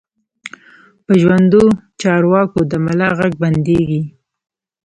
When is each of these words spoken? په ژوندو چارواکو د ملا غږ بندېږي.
په 1.05 1.13
ژوندو 1.21 1.63
چارواکو 2.01 2.59
د 2.71 2.73
ملا 2.85 3.09
غږ 3.19 3.33
بندېږي. 3.43 4.01